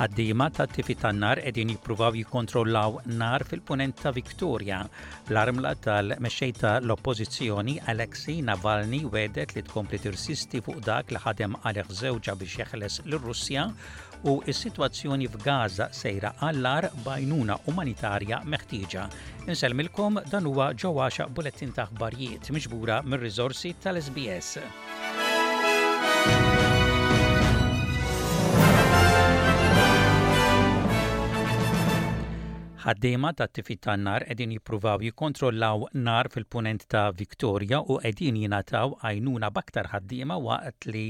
[0.00, 4.78] Ħaddima ta' tifi tan-nar edin jipruvaw jikkontrollaw nar fil-punent ta' Viktorja.
[5.28, 11.58] L-armla tal-mexxej ta' l oppozizjoni Aleksi Navalny wedet li tkompli tirsisti fuq dak li ħadem
[11.68, 13.66] għalek zewġa biex jeħles l russja
[14.24, 19.04] u s-sitwazzjoni f'Gaza sejra għallar bajnuna umanitarja meħtieġa.
[19.52, 24.56] Inselmilkom dan huwa ġewwaxa bulettin ta' aħbarijiet miġbura mir-riżorsi tal-SBS.
[32.80, 38.94] ħaddejma ta' tifit ta' nar edin jipruvaw jikontrollaw nar fil-punent ta' Victoria u edin jinataw
[39.02, 41.04] għajnuna baktar ħaddiema waqt li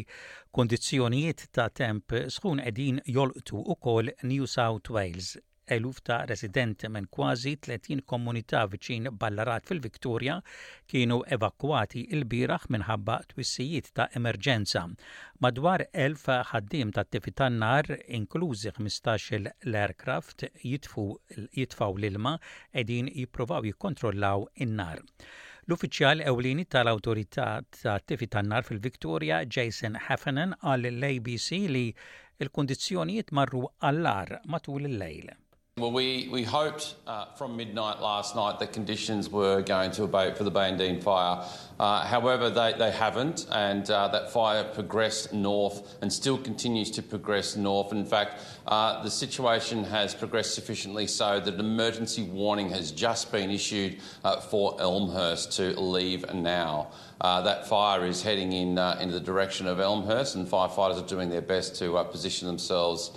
[0.58, 5.34] kondizjonijiet ta' temp sħun edin jolqtu u kol New South Wales
[5.76, 10.36] eluf ta' residenti minn kważi 30 komunità viċin Ballarat fil-Viktoria
[10.92, 14.82] kienu evakwati il-biraħ minħabba twissijiet ta' emerġenza.
[15.46, 17.90] Madwar 1000 ħaddim ta' attività nar,
[18.20, 22.34] inklużi 15 l-aircraft, jitfaw l-ilma
[22.84, 25.04] edin jipprovaw jikkontrollaw in-nar.
[25.68, 27.46] L-uffiċjal ewlieni tal-Awtorità
[27.82, 31.84] ta' Tifi tan-Nar fil-Viktoria, Jason Heffernan, għal l-ABC li
[32.40, 35.30] l-kundizzjonijiet marru għallar matul il-lejl.
[35.80, 40.36] Well, we, we hoped uh, from midnight last night that conditions were going to abate
[40.36, 41.42] for the Bandine fire.
[41.78, 47.02] Uh, however, they, they haven't, and uh, that fire progressed north and still continues to
[47.02, 47.92] progress north.
[47.94, 53.32] In fact, uh, the situation has progressed sufficiently so that an emergency warning has just
[53.32, 56.90] been issued uh, for Elmhurst to leave now.
[57.22, 61.30] Uh, that fire is heading in into the direction of Elmhurst, and firefighters are doing
[61.30, 63.12] their best to position themselves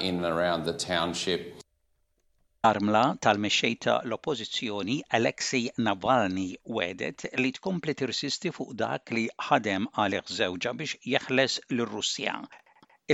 [0.00, 1.54] in and around the township.
[2.66, 10.32] Armla tal mexxejta l-Oppożizzjoni Alexei Navalny wedet li tkompli tirsisti fuq dak li ħadem għalih
[10.38, 12.34] żewġa biex jeħles l-Russja.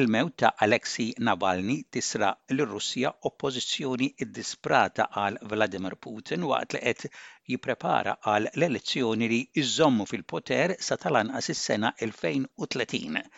[0.01, 4.09] Il-mewt ta' Alexei Navalny tisra l-Russja oppożizzjoni
[4.41, 7.09] disprata għal Vladimir Putin waqt li qed
[7.55, 13.29] jipprepara għal l-elezzjoni li jżommu fil-poter sa tal-anqas is-sena 2030.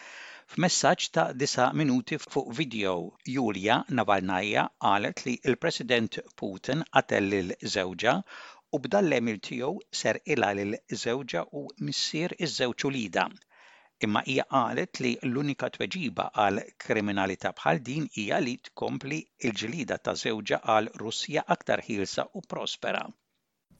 [0.54, 2.90] F'messaġġ ta' disa' minuti fuq video,
[3.36, 8.12] Julia Navalnaja qalet li il-President Putin qatel lil żewġa
[8.76, 10.70] u b'dal-lemil tiegħu ser ila lil
[11.02, 13.26] żewġa u missier iż-żewġ lida.
[14.08, 19.18] imma hija qalet li l-unika tweġiba għal kriminalità bħal din hija li tkompli
[19.50, 23.06] l-ġlida ta' żewġa għal Russja aktar ħilsa u prospera.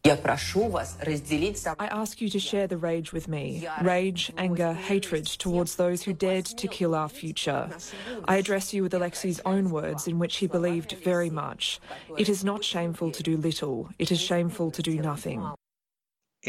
[0.08, 0.16] I
[1.90, 6.44] ask you to share the rage with me rage, anger, hatred towards those who dared
[6.46, 7.68] to kill our future.
[8.28, 11.80] I address you with Alexi's own words, in which he believed very much.
[12.16, 15.42] It is not shameful to do little, it is shameful to do nothing.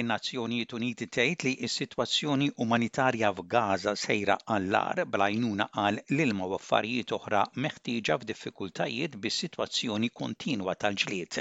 [0.01, 7.39] in-Nazzjonijiet Uniti tgħid li s-sitwazzjoni umanitarja f'Gaza sejra għall-ar blajnuna għal l-ilma u affarijiet oħra
[7.65, 11.39] meħtieġa f'diffikultajiet bis-sitwazzjoni kontinwa tal-ġlied.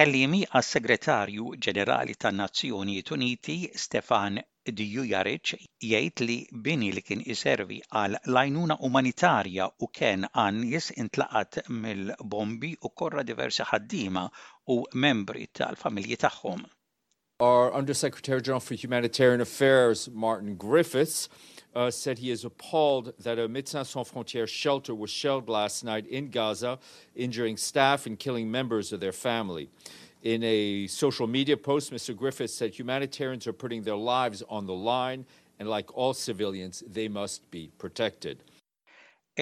[0.00, 3.56] Kellimi għas-Segretarju Ġenerali tan-Nazzjonijiet Uniti
[3.86, 4.38] Stefan
[4.82, 5.56] Dijujaric
[5.90, 12.94] jgħid li bini li kien iservi għal lajnuna umanitarja u kien għannis intlaqat mill-bombi u
[13.02, 14.28] korra diversi ħaddima
[14.78, 16.68] u membri tal-familji tagħhom.
[17.40, 21.30] Our Undersecretary General for Humanitarian Affairs, Martin Griffiths,
[21.74, 26.06] uh, said he is appalled that a Médecins Sans Frontières shelter was shelled last night
[26.08, 26.78] in Gaza,
[27.16, 29.70] injuring staff and killing members of their family.
[30.22, 32.14] In a social media post, Mr.
[32.14, 35.24] Griffiths said humanitarians are putting their lives on the line,
[35.58, 38.42] and like all civilians, they must be protected.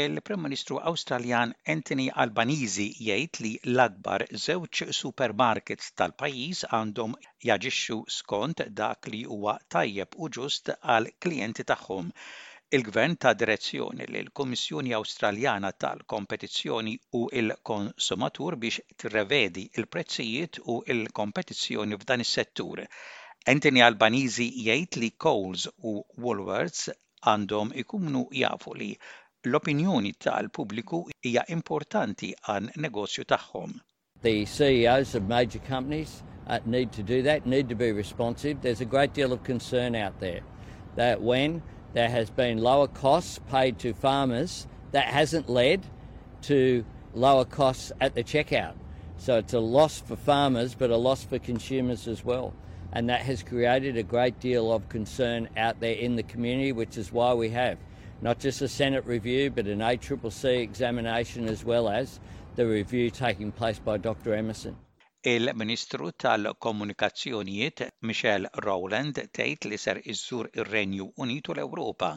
[0.00, 7.16] il-Prim Ministru Awstraljan Anthony Albanizi jgħid li l-akbar żewġ supermarkets tal-pajjiż għandhom
[7.48, 12.12] jaġixxu skont dak li huwa tajjeb u ġust għal klijenti tagħhom
[12.78, 22.22] il-Gvern ta' direzzjoni l kummissjoni Awstraljana tal-Kompetizzjoni u il-Konsumatur biex trevedi il-prezzijiet u il-kompetizzjoni f'dan
[22.28, 22.84] is-settur.
[23.56, 26.92] Anthony Albanizi jgħid li Coles u Woolworths
[27.34, 28.92] għandhom ikunu jafu li
[29.46, 30.48] L-opinjoni tal
[31.22, 33.76] hija importanti għan negozju tagħhom.
[34.22, 38.60] The CEOs of major companies uh, need to do that, need to be responsive.
[38.62, 40.40] There's a great deal of concern out there
[40.96, 41.62] that when
[41.94, 45.86] there has been lower costs paid to farmers, that hasn't led
[46.50, 48.74] to lower costs at the checkout.
[49.18, 52.54] So it's a loss for farmers, but a loss for consumers as well.
[52.92, 56.96] And that has created a great deal of concern out there in the community, which
[56.98, 57.78] is why we have
[58.20, 62.18] not just a Senate review, but an ACCC examination as well as
[62.56, 64.34] the review taking place by Dr.
[64.34, 64.76] Emerson.
[65.20, 72.12] Il-Ministru tal-Komunikazzjonijiet Michelle Rowland tgħid li ser iżżur ir-Renju Unitu l-Ewropa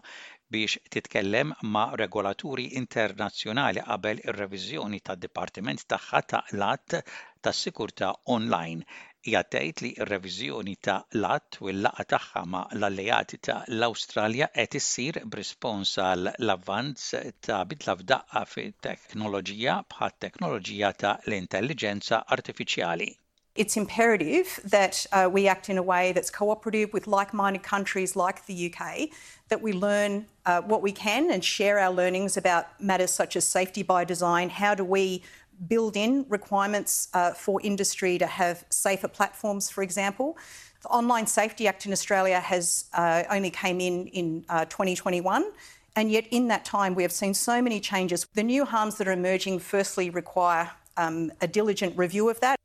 [0.53, 6.99] biex titkellem ma' regolaturi internazzjonali qabel ir-reviżjoni tad-Dipartiment tagħha ta' l-att
[7.47, 8.85] tas-Sikurtà online
[9.25, 11.23] hija tgħid li r-reviżjoni ta' l
[11.61, 17.07] u l-laqgħa tagħha ma' l-alleati ta' l-Awstralja qed issir b'rispons għal l-avvanz
[17.45, 23.11] ta' bidla f'daqqa fit-teknoloġija bħat teknoloġija ta' l-intelligenza artifiċjali.
[23.53, 28.15] It's imperative that uh, we act in a way that's cooperative with like minded countries
[28.15, 29.09] like the UK,
[29.49, 33.43] that we learn uh, what we can and share our learnings about matters such as
[33.45, 34.47] safety by design.
[34.49, 35.21] How do we
[35.67, 40.37] build in requirements uh, for industry to have safer platforms, for example.
[40.81, 45.51] The Online Safety Act in Australia has uh, only came in in uh, 2021.
[45.95, 48.25] And yet, in that time, we have seen so many changes.
[48.33, 52.57] The new harms that are emerging, firstly, require um, a diligent review of that.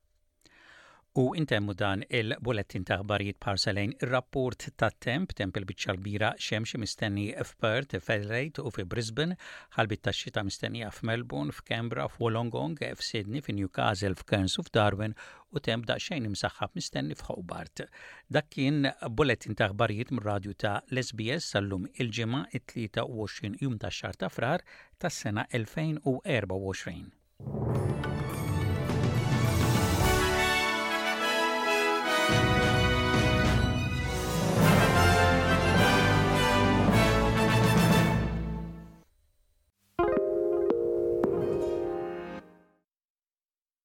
[1.19, 7.25] U intemmu dan il-bulletin ta' parsalejn parselejn rapport ta' temp temp il-biċċa bira xemx mistenni
[7.33, 9.39] f'Perth, f'Elrejt u f'Brisbane, Brisbane,
[9.79, 15.17] ħalbit ta' xita mistennija f'Melbourne, f'Kembra, f'Wolongong, f'Sydney, f'Newcastle, f'Kerns u f'Darwin
[15.57, 17.87] u temp da' xejn imsaħħab mistenni f'Hobart.
[18.29, 18.85] Dak kien
[19.17, 24.69] bulletin ta' ħbarijiet mir-radju ta' Lesbies sal-lum il-ġimgħa it-23 jum ta' xar ta' frar
[25.01, 27.16] tas-sena 2024.